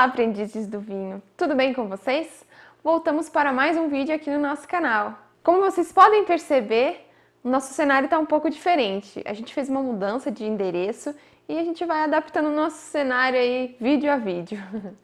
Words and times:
Olá, 0.00 0.06
aprendizes 0.06 0.66
do 0.66 0.80
vinho! 0.80 1.22
Tudo 1.36 1.54
bem 1.54 1.74
com 1.74 1.86
vocês? 1.86 2.42
Voltamos 2.82 3.28
para 3.28 3.52
mais 3.52 3.76
um 3.76 3.90
vídeo 3.90 4.14
aqui 4.14 4.30
no 4.30 4.38
nosso 4.38 4.66
canal. 4.66 5.18
Como 5.42 5.60
vocês 5.60 5.92
podem 5.92 6.24
perceber, 6.24 7.06
o 7.44 7.50
nosso 7.50 7.74
cenário 7.74 8.06
está 8.06 8.18
um 8.18 8.24
pouco 8.24 8.48
diferente. 8.48 9.22
A 9.26 9.34
gente 9.34 9.52
fez 9.52 9.68
uma 9.68 9.82
mudança 9.82 10.30
de 10.30 10.42
endereço 10.42 11.14
e 11.46 11.58
a 11.58 11.62
gente 11.62 11.84
vai 11.84 12.02
adaptando 12.02 12.46
o 12.46 12.54
nosso 12.54 12.78
cenário 12.78 13.38
aí 13.38 13.76
vídeo 13.78 14.10
a 14.10 14.16
vídeo. 14.16 14.58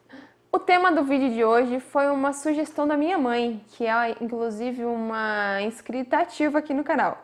O 0.51 0.59
tema 0.59 0.91
do 0.91 1.05
vídeo 1.05 1.29
de 1.29 1.45
hoje 1.45 1.79
foi 1.79 2.09
uma 2.09 2.33
sugestão 2.33 2.89
da 2.89 2.97
minha 2.97 3.19
mãe, 3.19 3.63
que 3.73 3.87
é 3.87 4.17
inclusive 4.23 4.83
uma 4.87 5.61
inscrita 5.61 6.21
ativa 6.21 6.61
aqui 6.61 6.73
no 6.73 6.83
canal. 6.83 7.23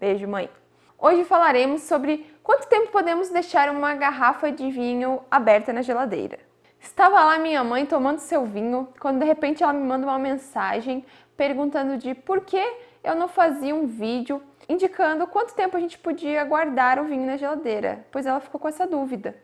Beijo, 0.00 0.26
mãe! 0.26 0.50
Hoje 0.98 1.22
falaremos 1.22 1.82
sobre 1.82 2.26
quanto 2.42 2.66
tempo 2.66 2.90
podemos 2.90 3.28
deixar 3.28 3.70
uma 3.70 3.94
garrafa 3.94 4.50
de 4.50 4.68
vinho 4.72 5.20
aberta 5.30 5.72
na 5.72 5.82
geladeira. 5.82 6.40
Estava 6.80 7.24
lá 7.24 7.38
minha 7.38 7.62
mãe 7.62 7.84
tomando 7.84 8.18
seu 8.18 8.44
vinho, 8.44 8.88
quando 9.00 9.18
de 9.18 9.24
repente 9.24 9.62
ela 9.62 9.72
me 9.72 9.86
manda 9.86 10.06
uma 10.06 10.18
mensagem 10.18 11.04
perguntando 11.36 11.98
de 11.98 12.14
por 12.14 12.40
que 12.40 12.62
eu 13.04 13.14
não 13.14 13.28
fazia 13.28 13.74
um 13.74 13.86
vídeo 13.86 14.42
indicando 14.68 15.26
quanto 15.26 15.54
tempo 15.54 15.76
a 15.76 15.80
gente 15.80 15.98
podia 15.98 16.44
guardar 16.44 16.98
o 16.98 17.04
vinho 17.04 17.26
na 17.26 17.36
geladeira, 17.36 18.04
pois 18.10 18.26
ela 18.26 18.40
ficou 18.40 18.60
com 18.60 18.68
essa 18.68 18.86
dúvida. 18.86 19.36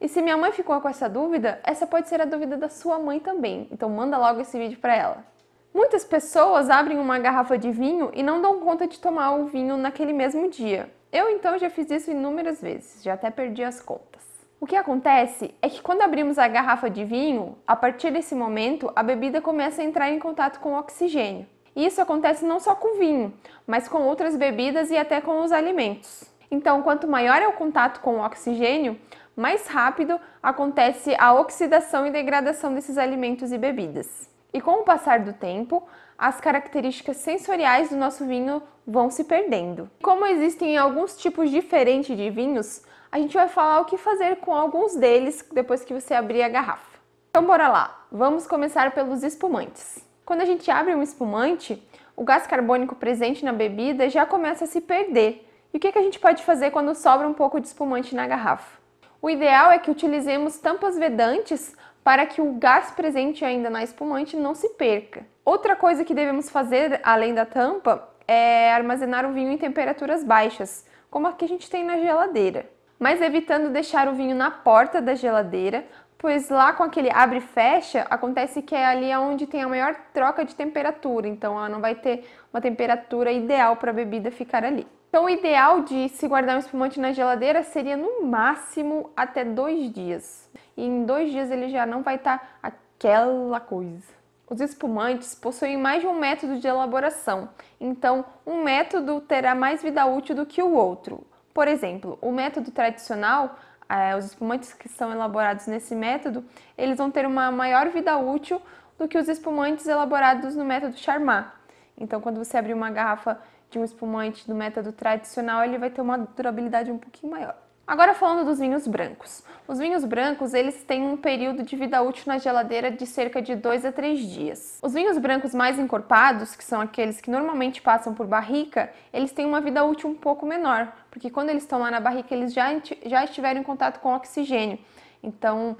E 0.00 0.08
se 0.08 0.20
minha 0.20 0.36
mãe 0.36 0.50
ficou 0.50 0.80
com 0.80 0.88
essa 0.88 1.08
dúvida, 1.08 1.60
essa 1.62 1.86
pode 1.86 2.08
ser 2.08 2.20
a 2.20 2.24
dúvida 2.24 2.56
da 2.56 2.68
sua 2.68 2.98
mãe 2.98 3.20
também. 3.20 3.68
Então 3.70 3.88
manda 3.88 4.18
logo 4.18 4.40
esse 4.40 4.58
vídeo 4.58 4.78
para 4.78 4.96
ela. 4.96 5.24
Muitas 5.72 6.04
pessoas 6.04 6.68
abrem 6.68 6.98
uma 6.98 7.18
garrafa 7.18 7.56
de 7.56 7.70
vinho 7.70 8.10
e 8.12 8.22
não 8.22 8.42
dão 8.42 8.60
conta 8.60 8.86
de 8.86 8.98
tomar 8.98 9.32
o 9.32 9.46
vinho 9.46 9.76
naquele 9.76 10.12
mesmo 10.12 10.50
dia. 10.50 10.90
Eu 11.12 11.30
então 11.30 11.56
já 11.58 11.70
fiz 11.70 11.90
isso 11.90 12.10
inúmeras 12.10 12.60
vezes, 12.60 13.02
já 13.02 13.14
até 13.14 13.30
perdi 13.30 13.62
as 13.62 13.80
contas. 13.80 14.31
O 14.62 14.66
que 14.66 14.76
acontece 14.76 15.52
é 15.60 15.68
que 15.68 15.82
quando 15.82 16.02
abrimos 16.02 16.38
a 16.38 16.46
garrafa 16.46 16.88
de 16.88 17.04
vinho, 17.04 17.58
a 17.66 17.74
partir 17.74 18.12
desse 18.12 18.32
momento 18.32 18.92
a 18.94 19.02
bebida 19.02 19.40
começa 19.40 19.82
a 19.82 19.84
entrar 19.84 20.08
em 20.08 20.20
contato 20.20 20.60
com 20.60 20.74
o 20.74 20.78
oxigênio. 20.78 21.48
E 21.74 21.84
isso 21.84 22.00
acontece 22.00 22.44
não 22.44 22.60
só 22.60 22.72
com 22.72 22.96
vinho, 22.96 23.34
mas 23.66 23.88
com 23.88 24.02
outras 24.02 24.36
bebidas 24.36 24.88
e 24.92 24.96
até 24.96 25.20
com 25.20 25.40
os 25.40 25.50
alimentos. 25.50 26.32
Então, 26.48 26.80
quanto 26.80 27.08
maior 27.08 27.42
é 27.42 27.48
o 27.48 27.54
contato 27.54 27.98
com 27.98 28.18
o 28.18 28.24
oxigênio, 28.24 28.96
mais 29.34 29.66
rápido 29.66 30.20
acontece 30.40 31.12
a 31.18 31.34
oxidação 31.34 32.06
e 32.06 32.12
degradação 32.12 32.72
desses 32.72 32.96
alimentos 32.96 33.50
e 33.50 33.58
bebidas. 33.58 34.30
E 34.54 34.60
com 34.60 34.82
o 34.82 34.84
passar 34.84 35.18
do 35.18 35.32
tempo, 35.32 35.82
as 36.16 36.40
características 36.40 37.16
sensoriais 37.16 37.90
do 37.90 37.96
nosso 37.96 38.24
vinho 38.24 38.62
vão 38.86 39.10
se 39.10 39.24
perdendo. 39.24 39.90
Como 40.00 40.24
existem 40.24 40.78
alguns 40.78 41.16
tipos 41.16 41.50
diferentes 41.50 42.16
de 42.16 42.30
vinhos, 42.30 42.84
a 43.12 43.18
gente 43.18 43.34
vai 43.34 43.46
falar 43.46 43.78
o 43.80 43.84
que 43.84 43.98
fazer 43.98 44.36
com 44.36 44.54
alguns 44.54 44.96
deles 44.96 45.46
depois 45.52 45.84
que 45.84 45.92
você 45.92 46.14
abrir 46.14 46.42
a 46.42 46.48
garrafa. 46.48 46.98
Então 47.28 47.44
bora 47.44 47.68
lá, 47.68 48.06
vamos 48.10 48.46
começar 48.46 48.90
pelos 48.92 49.22
espumantes. 49.22 50.02
Quando 50.24 50.40
a 50.40 50.46
gente 50.46 50.70
abre 50.70 50.94
um 50.94 51.02
espumante, 51.02 51.86
o 52.16 52.24
gás 52.24 52.46
carbônico 52.46 52.94
presente 52.94 53.44
na 53.44 53.52
bebida 53.52 54.08
já 54.08 54.24
começa 54.24 54.64
a 54.64 54.66
se 54.66 54.80
perder. 54.80 55.46
E 55.74 55.76
o 55.76 55.80
que, 55.80 55.92
que 55.92 55.98
a 55.98 56.02
gente 56.02 56.18
pode 56.18 56.42
fazer 56.42 56.70
quando 56.70 56.94
sobra 56.94 57.28
um 57.28 57.34
pouco 57.34 57.60
de 57.60 57.66
espumante 57.66 58.14
na 58.14 58.26
garrafa? 58.26 58.80
O 59.20 59.28
ideal 59.28 59.70
é 59.70 59.78
que 59.78 59.90
utilizemos 59.90 60.56
tampas 60.56 60.98
vedantes 60.98 61.76
para 62.02 62.24
que 62.24 62.40
o 62.40 62.54
gás 62.54 62.92
presente 62.92 63.44
ainda 63.44 63.68
na 63.68 63.84
espumante 63.84 64.38
não 64.38 64.54
se 64.54 64.70
perca. 64.70 65.26
Outra 65.44 65.76
coisa 65.76 66.02
que 66.02 66.14
devemos 66.14 66.48
fazer, 66.48 66.98
além 67.02 67.34
da 67.34 67.44
tampa, 67.44 68.08
é 68.26 68.72
armazenar 68.72 69.28
o 69.28 69.34
vinho 69.34 69.52
em 69.52 69.58
temperaturas 69.58 70.24
baixas, 70.24 70.86
como 71.10 71.26
a 71.26 71.32
que 71.34 71.44
a 71.44 71.48
gente 71.48 71.68
tem 71.68 71.84
na 71.84 71.98
geladeira. 71.98 72.66
Mas 73.02 73.20
evitando 73.20 73.68
deixar 73.68 74.06
o 74.06 74.12
vinho 74.12 74.36
na 74.36 74.48
porta 74.48 75.02
da 75.02 75.16
geladeira, 75.16 75.84
pois 76.16 76.48
lá 76.48 76.72
com 76.72 76.84
aquele 76.84 77.10
abre 77.10 77.38
e 77.38 77.40
fecha, 77.40 78.06
acontece 78.08 78.62
que 78.62 78.76
é 78.76 78.86
ali 78.86 79.12
onde 79.16 79.44
tem 79.44 79.60
a 79.60 79.68
maior 79.68 79.96
troca 80.14 80.44
de 80.44 80.54
temperatura, 80.54 81.26
então 81.26 81.58
ela 81.58 81.68
não 81.68 81.80
vai 81.80 81.96
ter 81.96 82.24
uma 82.52 82.60
temperatura 82.60 83.32
ideal 83.32 83.74
para 83.74 83.90
a 83.90 83.92
bebida 83.92 84.30
ficar 84.30 84.64
ali. 84.64 84.86
Então, 85.08 85.24
o 85.24 85.28
ideal 85.28 85.80
de 85.80 86.10
se 86.10 86.28
guardar 86.28 86.54
um 86.54 86.60
espumante 86.60 87.00
na 87.00 87.10
geladeira 87.10 87.64
seria 87.64 87.96
no 87.96 88.22
máximo 88.22 89.10
até 89.16 89.44
dois 89.44 89.92
dias. 89.92 90.48
E 90.76 90.86
em 90.86 91.04
dois 91.04 91.32
dias 91.32 91.50
ele 91.50 91.70
já 91.70 91.84
não 91.84 92.04
vai 92.04 92.14
estar 92.14 92.38
tá 92.38 92.46
aquela 92.62 93.58
coisa. 93.58 94.12
Os 94.48 94.60
espumantes 94.60 95.34
possuem 95.34 95.76
mais 95.76 96.02
de 96.02 96.06
um 96.06 96.20
método 96.20 96.60
de 96.60 96.68
elaboração, 96.68 97.48
então 97.80 98.24
um 98.46 98.62
método 98.62 99.20
terá 99.22 99.56
mais 99.56 99.82
vida 99.82 100.06
útil 100.06 100.36
do 100.36 100.46
que 100.46 100.62
o 100.62 100.72
outro. 100.72 101.26
Por 101.52 101.68
exemplo, 101.68 102.18
o 102.20 102.32
método 102.32 102.70
tradicional, 102.70 103.58
é, 103.88 104.16
os 104.16 104.26
espumantes 104.26 104.72
que 104.72 104.88
são 104.88 105.12
elaborados 105.12 105.66
nesse 105.66 105.94
método, 105.94 106.44
eles 106.76 106.96
vão 106.96 107.10
ter 107.10 107.26
uma 107.26 107.50
maior 107.50 107.88
vida 107.90 108.16
útil 108.16 108.60
do 108.98 109.06
que 109.06 109.18
os 109.18 109.28
espumantes 109.28 109.86
elaborados 109.86 110.54
no 110.56 110.64
método 110.64 110.96
Charmat. 110.96 111.52
Então, 111.98 112.20
quando 112.20 112.38
você 112.38 112.56
abrir 112.56 112.72
uma 112.72 112.90
garrafa 112.90 113.38
de 113.70 113.78
um 113.78 113.84
espumante 113.84 114.46
do 114.46 114.54
método 114.54 114.92
tradicional, 114.92 115.64
ele 115.64 115.78
vai 115.78 115.90
ter 115.90 116.00
uma 116.00 116.18
durabilidade 116.18 116.90
um 116.90 116.98
pouquinho 116.98 117.32
maior. 117.32 117.56
Agora 117.92 118.14
falando 118.14 118.46
dos 118.46 118.58
vinhos 118.58 118.86
brancos. 118.86 119.44
Os 119.68 119.78
vinhos 119.78 120.02
brancos, 120.02 120.54
eles 120.54 120.82
têm 120.82 121.02
um 121.02 121.14
período 121.14 121.62
de 121.62 121.76
vida 121.76 122.00
útil 122.00 122.24
na 122.26 122.38
geladeira 122.38 122.90
de 122.90 123.04
cerca 123.04 123.42
de 123.42 123.54
2 123.54 123.84
a 123.84 123.92
3 123.92 124.18
dias. 124.18 124.78
Os 124.82 124.94
vinhos 124.94 125.18
brancos 125.18 125.54
mais 125.54 125.78
encorpados, 125.78 126.56
que 126.56 126.64
são 126.64 126.80
aqueles 126.80 127.20
que 127.20 127.30
normalmente 127.30 127.82
passam 127.82 128.14
por 128.14 128.26
barrica, 128.26 128.90
eles 129.12 129.30
têm 129.30 129.44
uma 129.44 129.60
vida 129.60 129.84
útil 129.84 130.08
um 130.08 130.14
pouco 130.14 130.46
menor, 130.46 130.90
porque 131.10 131.28
quando 131.28 131.50
eles 131.50 131.64
estão 131.64 131.80
lá 131.80 131.90
na 131.90 132.00
barrica, 132.00 132.34
eles 132.34 132.54
já, 132.54 132.68
já 133.04 133.24
estiveram 133.24 133.60
em 133.60 133.62
contato 133.62 134.00
com 134.00 134.14
oxigênio. 134.14 134.78
Então, 135.22 135.76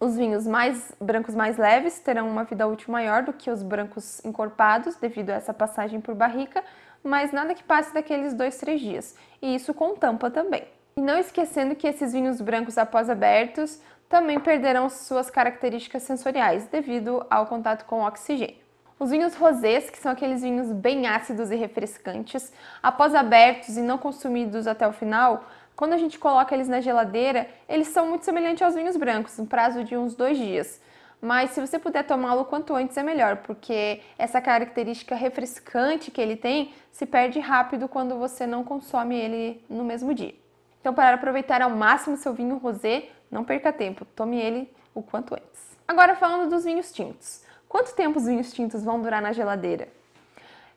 os 0.00 0.16
vinhos 0.16 0.46
mais 0.46 0.92
brancos 0.98 1.34
mais 1.34 1.58
leves 1.58 1.98
terão 1.98 2.26
uma 2.26 2.44
vida 2.44 2.66
útil 2.66 2.90
maior 2.90 3.22
do 3.22 3.34
que 3.34 3.50
os 3.50 3.62
brancos 3.62 4.24
encorpados, 4.24 4.96
devido 4.96 5.28
a 5.28 5.34
essa 5.34 5.52
passagem 5.52 6.00
por 6.00 6.14
barrica, 6.14 6.64
mas 7.04 7.32
nada 7.32 7.54
que 7.54 7.62
passe 7.62 7.92
daqueles 7.92 8.32
dois, 8.32 8.56
três 8.56 8.80
dias. 8.80 9.14
E 9.42 9.54
isso 9.54 9.74
com 9.74 9.94
tampa 9.94 10.30
também. 10.30 10.77
E 10.98 11.00
não 11.00 11.16
esquecendo 11.16 11.76
que 11.76 11.86
esses 11.86 12.12
vinhos 12.12 12.40
brancos 12.40 12.76
após 12.76 13.08
abertos 13.08 13.80
também 14.08 14.40
perderão 14.40 14.90
suas 14.90 15.30
características 15.30 16.02
sensoriais 16.02 16.66
devido 16.66 17.24
ao 17.30 17.46
contato 17.46 17.84
com 17.84 18.00
o 18.00 18.04
oxigênio. 18.04 18.56
Os 18.98 19.10
vinhos 19.10 19.36
rosés, 19.36 19.88
que 19.90 19.96
são 19.96 20.10
aqueles 20.10 20.42
vinhos 20.42 20.72
bem 20.72 21.06
ácidos 21.06 21.52
e 21.52 21.54
refrescantes, 21.54 22.52
após 22.82 23.14
abertos 23.14 23.76
e 23.76 23.80
não 23.80 23.96
consumidos 23.96 24.66
até 24.66 24.88
o 24.88 24.92
final, 24.92 25.44
quando 25.76 25.92
a 25.92 25.96
gente 25.96 26.18
coloca 26.18 26.52
eles 26.52 26.66
na 26.66 26.80
geladeira, 26.80 27.48
eles 27.68 27.86
são 27.86 28.08
muito 28.08 28.24
semelhantes 28.24 28.62
aos 28.62 28.74
vinhos 28.74 28.96
brancos, 28.96 29.38
no 29.38 29.46
prazo 29.46 29.84
de 29.84 29.96
uns 29.96 30.16
dois 30.16 30.36
dias 30.36 30.80
mas 31.20 31.50
se 31.50 31.60
você 31.60 31.80
puder 31.80 32.04
tomá-lo 32.04 32.44
quanto 32.44 32.76
antes 32.76 32.96
é 32.96 33.02
melhor, 33.02 33.38
porque 33.38 34.00
essa 34.16 34.40
característica 34.40 35.16
refrescante 35.16 36.12
que 36.12 36.20
ele 36.20 36.36
tem 36.36 36.72
se 36.92 37.06
perde 37.06 37.40
rápido 37.40 37.88
quando 37.88 38.16
você 38.16 38.46
não 38.46 38.62
consome 38.62 39.16
ele 39.16 39.60
no 39.68 39.82
mesmo 39.82 40.14
dia. 40.14 40.32
Então, 40.80 40.94
para 40.94 41.14
aproveitar 41.14 41.62
ao 41.62 41.70
máximo 41.70 42.16
seu 42.16 42.32
vinho 42.32 42.58
rosé, 42.58 43.08
não 43.30 43.44
perca 43.44 43.72
tempo, 43.72 44.04
tome 44.04 44.40
ele 44.40 44.72
o 44.94 45.02
quanto 45.02 45.34
antes. 45.34 45.78
Agora 45.86 46.14
falando 46.14 46.50
dos 46.50 46.64
vinhos 46.64 46.92
tintos. 46.92 47.42
Quanto 47.68 47.94
tempo 47.94 48.18
os 48.18 48.26
vinhos 48.26 48.52
tintos 48.52 48.82
vão 48.82 49.00
durar 49.00 49.20
na 49.20 49.32
geladeira? 49.32 49.88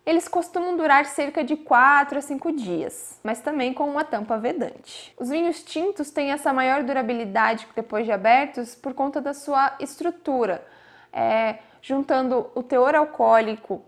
Eles 0.04 0.28
costumam 0.28 0.76
durar 0.76 1.06
cerca 1.06 1.44
de 1.44 1.56
4 1.56 2.18
a 2.18 2.22
5 2.22 2.52
dias, 2.54 3.20
mas 3.24 3.40
também 3.40 3.72
com 3.72 3.88
uma 3.88 4.04
tampa 4.04 4.38
vedante. 4.38 5.14
Os 5.18 5.30
vinhos 5.30 5.64
tintos 5.64 6.10
têm 6.10 6.32
essa 6.32 6.52
maior 6.52 6.82
durabilidade 6.84 7.68
depois 7.76 8.06
de 8.06 8.12
abertos 8.12 8.74
por 8.74 8.96
conta 8.96 9.22
da 9.22 9.34
sua 9.34 9.76
estrutura, 9.80 10.66
é, 11.14 11.60
juntando 11.82 12.50
o 12.56 12.64
teor 12.64 12.96
alcoólico, 12.96 13.84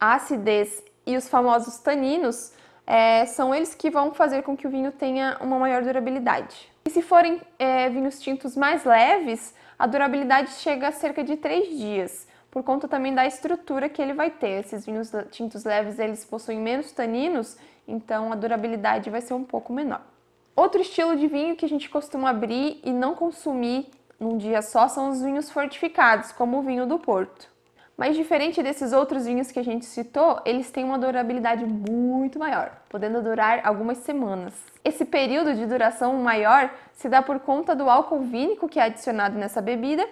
a 0.00 0.14
acidez 0.14 0.82
e 1.06 1.14
os 1.14 1.28
famosos 1.28 1.78
taninos, 1.78 2.52
é, 2.86 3.24
são 3.26 3.54
eles 3.54 3.74
que 3.74 3.90
vão 3.90 4.12
fazer 4.12 4.42
com 4.42 4.56
que 4.56 4.66
o 4.66 4.70
vinho 4.70 4.92
tenha 4.92 5.38
uma 5.40 5.58
maior 5.58 5.82
durabilidade. 5.82 6.70
E 6.84 6.90
se 6.90 7.02
forem 7.02 7.40
é, 7.58 7.88
vinhos 7.88 8.20
tintos 8.20 8.56
mais 8.56 8.84
leves, 8.84 9.54
a 9.78 9.86
durabilidade 9.86 10.50
chega 10.52 10.88
a 10.88 10.92
cerca 10.92 11.24
de 11.24 11.36
3 11.36 11.76
dias 11.76 12.26
por 12.54 12.62
conta 12.62 12.86
também 12.86 13.12
da 13.12 13.26
estrutura 13.26 13.88
que 13.88 14.00
ele 14.00 14.12
vai 14.12 14.30
ter. 14.30 14.60
Esses 14.60 14.86
vinhos 14.86 15.10
tintos 15.32 15.64
leves, 15.64 15.98
eles 15.98 16.24
possuem 16.24 16.60
menos 16.60 16.92
taninos, 16.92 17.56
então 17.86 18.32
a 18.32 18.36
durabilidade 18.36 19.10
vai 19.10 19.20
ser 19.20 19.34
um 19.34 19.42
pouco 19.42 19.72
menor. 19.72 20.00
Outro 20.54 20.80
estilo 20.80 21.16
de 21.16 21.26
vinho 21.26 21.56
que 21.56 21.64
a 21.64 21.68
gente 21.68 21.90
costuma 21.90 22.30
abrir 22.30 22.80
e 22.84 22.92
não 22.92 23.16
consumir 23.16 23.88
num 24.20 24.38
dia 24.38 24.62
só 24.62 24.86
são 24.86 25.10
os 25.10 25.20
vinhos 25.20 25.50
fortificados, 25.50 26.30
como 26.30 26.58
o 26.58 26.62
vinho 26.62 26.86
do 26.86 26.96
Porto. 26.96 27.52
Mas 27.96 28.16
diferente 28.16 28.62
desses 28.62 28.92
outros 28.92 29.24
vinhos 29.24 29.52
que 29.52 29.58
a 29.58 29.62
gente 29.62 29.84
citou, 29.84 30.40
eles 30.44 30.70
têm 30.70 30.84
uma 30.84 30.98
durabilidade 30.98 31.64
muito 31.64 32.38
maior, 32.38 32.72
podendo 32.88 33.22
durar 33.22 33.60
algumas 33.64 33.98
semanas. 33.98 34.52
Esse 34.84 35.04
período 35.04 35.54
de 35.54 35.64
duração 35.64 36.14
maior 36.14 36.70
se 36.92 37.08
dá 37.08 37.22
por 37.22 37.38
conta 37.38 37.74
do 37.74 37.88
álcool 37.88 38.20
vínico 38.20 38.68
que 38.68 38.80
é 38.80 38.82
adicionado 38.82 39.38
nessa 39.38 39.62
bebida 39.62 40.06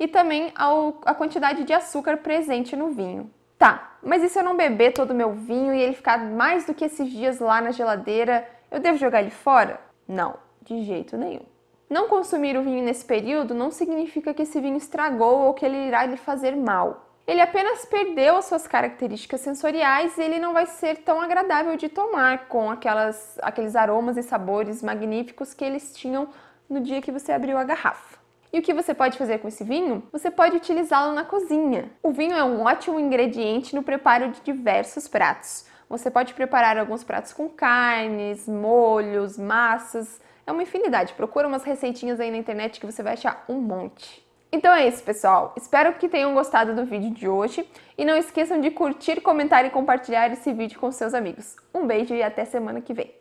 e 0.00 0.08
também 0.08 0.50
ao, 0.54 1.00
a 1.04 1.14
quantidade 1.14 1.64
de 1.64 1.72
açúcar 1.72 2.16
presente 2.18 2.74
no 2.74 2.90
vinho. 2.90 3.30
Tá, 3.58 3.98
mas 4.02 4.22
e 4.22 4.28
se 4.28 4.38
eu 4.38 4.44
não 4.44 4.56
beber 4.56 4.92
todo 4.92 5.10
o 5.10 5.14
meu 5.14 5.32
vinho 5.32 5.74
e 5.74 5.82
ele 5.82 5.94
ficar 5.94 6.18
mais 6.18 6.64
do 6.64 6.72
que 6.72 6.84
esses 6.84 7.10
dias 7.10 7.40
lá 7.40 7.60
na 7.60 7.72
geladeira, 7.72 8.48
eu 8.70 8.80
devo 8.80 8.96
jogar 8.96 9.20
ele 9.20 9.30
fora? 9.30 9.80
Não, 10.06 10.36
de 10.62 10.82
jeito 10.84 11.16
nenhum. 11.16 11.42
Não 11.90 12.08
consumir 12.08 12.56
o 12.56 12.62
vinho 12.62 12.84
nesse 12.84 13.04
período 13.04 13.54
não 13.54 13.70
significa 13.70 14.32
que 14.32 14.42
esse 14.42 14.60
vinho 14.60 14.76
estragou 14.76 15.40
ou 15.40 15.54
que 15.54 15.66
ele 15.66 15.88
irá 15.88 16.06
lhe 16.06 16.16
fazer 16.16 16.54
mal. 16.54 17.07
Ele 17.28 17.42
apenas 17.42 17.84
perdeu 17.84 18.38
as 18.38 18.46
suas 18.46 18.66
características 18.66 19.42
sensoriais 19.42 20.16
e 20.16 20.22
ele 20.22 20.38
não 20.38 20.54
vai 20.54 20.64
ser 20.64 20.96
tão 21.02 21.20
agradável 21.20 21.76
de 21.76 21.86
tomar 21.86 22.48
com 22.48 22.70
aquelas, 22.70 23.38
aqueles 23.42 23.76
aromas 23.76 24.16
e 24.16 24.22
sabores 24.22 24.82
magníficos 24.82 25.52
que 25.52 25.62
eles 25.62 25.94
tinham 25.94 26.30
no 26.70 26.80
dia 26.80 27.02
que 27.02 27.12
você 27.12 27.30
abriu 27.30 27.58
a 27.58 27.64
garrafa. 27.64 28.16
E 28.50 28.58
o 28.58 28.62
que 28.62 28.72
você 28.72 28.94
pode 28.94 29.18
fazer 29.18 29.40
com 29.40 29.48
esse 29.48 29.62
vinho? 29.62 30.02
Você 30.10 30.30
pode 30.30 30.56
utilizá-lo 30.56 31.12
na 31.12 31.22
cozinha. 31.22 31.90
O 32.02 32.12
vinho 32.12 32.34
é 32.34 32.42
um 32.42 32.62
ótimo 32.62 32.98
ingrediente 32.98 33.76
no 33.76 33.82
preparo 33.82 34.30
de 34.30 34.40
diversos 34.40 35.06
pratos. 35.06 35.66
Você 35.86 36.10
pode 36.10 36.32
preparar 36.32 36.78
alguns 36.78 37.04
pratos 37.04 37.34
com 37.34 37.46
carnes, 37.46 38.48
molhos, 38.48 39.36
massas, 39.36 40.18
é 40.46 40.50
uma 40.50 40.62
infinidade. 40.62 41.12
Procura 41.12 41.46
umas 41.46 41.62
receitinhas 41.62 42.20
aí 42.20 42.30
na 42.30 42.38
internet 42.38 42.80
que 42.80 42.86
você 42.86 43.02
vai 43.02 43.12
achar 43.12 43.44
um 43.50 43.60
monte. 43.60 44.26
Então 44.50 44.74
é 44.74 44.88
isso, 44.88 45.02
pessoal. 45.02 45.52
Espero 45.56 45.92
que 45.94 46.08
tenham 46.08 46.32
gostado 46.32 46.74
do 46.74 46.86
vídeo 46.86 47.10
de 47.10 47.28
hoje 47.28 47.68
e 47.98 48.04
não 48.04 48.16
esqueçam 48.16 48.60
de 48.60 48.70
curtir, 48.70 49.20
comentar 49.20 49.64
e 49.66 49.70
compartilhar 49.70 50.32
esse 50.32 50.52
vídeo 50.52 50.80
com 50.80 50.90
seus 50.90 51.12
amigos. 51.12 51.56
Um 51.74 51.86
beijo 51.86 52.14
e 52.14 52.22
até 52.22 52.44
semana 52.44 52.80
que 52.80 52.94
vem. 52.94 53.12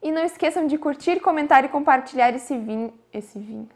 E 0.00 0.12
não 0.12 0.24
esqueçam 0.24 0.66
de 0.66 0.78
curtir, 0.78 1.18
comentar 1.18 1.64
e 1.64 1.68
compartilhar 1.68 2.32
esse 2.34 2.56
vinho, 2.56 2.94
esse 3.12 3.38
vinho. 3.38 3.68